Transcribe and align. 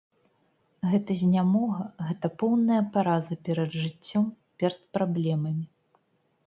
Гэта 0.91 1.17
знямога, 1.23 1.83
гэта 2.07 2.27
поўная 2.45 2.81
параза 2.97 3.35
перад 3.49 3.69
жыццём, 3.83 4.25
перад 4.63 4.79
праблемамі. 4.99 5.65